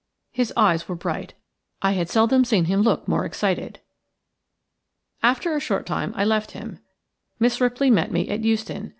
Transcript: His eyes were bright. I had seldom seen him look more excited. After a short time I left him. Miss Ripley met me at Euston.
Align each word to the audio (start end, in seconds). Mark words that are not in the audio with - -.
His 0.31 0.51
eyes 0.57 0.89
were 0.89 0.95
bright. 0.95 1.35
I 1.83 1.91
had 1.91 2.09
seldom 2.09 2.43
seen 2.43 2.65
him 2.65 2.81
look 2.81 3.07
more 3.07 3.23
excited. 3.23 3.81
After 5.21 5.55
a 5.55 5.59
short 5.59 5.85
time 5.85 6.11
I 6.15 6.25
left 6.25 6.53
him. 6.53 6.79
Miss 7.37 7.61
Ripley 7.61 7.91
met 7.91 8.11
me 8.11 8.27
at 8.29 8.39
Euston. 8.43 8.89